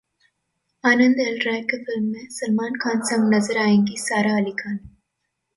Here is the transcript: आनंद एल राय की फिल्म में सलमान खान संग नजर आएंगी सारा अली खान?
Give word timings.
आनंद 0.83 1.19
एल 1.19 1.37
राय 1.45 1.61
की 1.61 1.77
फिल्म 1.83 2.03
में 2.05 2.27
सलमान 2.29 2.75
खान 2.81 3.01
संग 3.01 3.33
नजर 3.33 3.57
आएंगी 3.57 3.97
सारा 3.97 4.35
अली 4.37 4.51
खान? 4.51 4.79